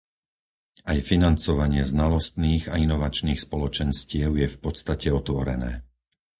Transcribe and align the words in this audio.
Aj 0.91 0.97
financovanie 1.11 1.83
znalostných 1.93 2.63
a 2.73 2.75
inovačných 2.85 3.37
spoločenstiev 3.47 4.31
je 4.41 4.47
v 4.49 4.57
podstate 4.65 5.07
otvorené. 5.21 5.71